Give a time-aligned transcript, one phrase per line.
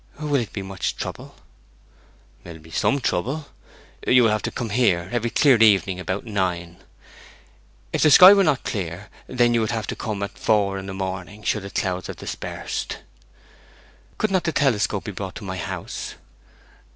[0.19, 1.35] 'Will it be much trouble?'
[2.43, 3.45] 'It will be some trouble.
[4.07, 6.77] You would have to come here every clear evening about nine.
[7.93, 10.87] If the sky were not clear, then you would have to come at four in
[10.87, 12.97] the morning, should the clouds have dispersed.'
[14.17, 16.15] 'Could not the telescope be brought to my house?'